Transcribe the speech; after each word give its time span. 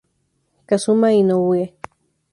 Kazuma 0.67 1.09
Inoue 1.19 1.63